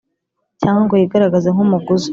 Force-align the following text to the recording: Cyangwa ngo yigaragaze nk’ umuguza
Cyangwa 0.59 0.81
ngo 0.85 0.95
yigaragaze 1.01 1.47
nk’ 1.53 1.61
umuguza 1.65 2.09